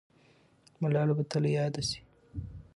ملاله 0.81 1.13
به 1.17 1.23
تل 1.31 1.43
یاده 1.57 1.81
سي. 1.89 1.99